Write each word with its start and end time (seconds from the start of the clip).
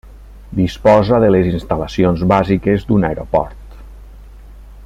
Disposa 0.59 1.19
de 1.23 1.29
les 1.35 1.49
instal·lacions 1.51 2.25
bàsiques 2.33 2.89
d'un 2.89 3.09
aeroport. 3.11 3.81